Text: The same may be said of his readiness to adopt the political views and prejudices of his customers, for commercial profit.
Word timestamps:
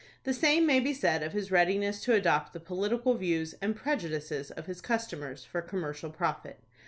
The 0.23 0.33
same 0.33 0.65
may 0.65 0.79
be 0.79 0.95
said 0.95 1.21
of 1.21 1.33
his 1.33 1.51
readiness 1.51 2.01
to 2.05 2.13
adopt 2.13 2.53
the 2.53 2.59
political 2.59 3.13
views 3.13 3.53
and 3.61 3.75
prejudices 3.75 4.49
of 4.49 4.65
his 4.65 4.81
customers, 4.81 5.45
for 5.45 5.61
commercial 5.61 6.09
profit. 6.09 6.57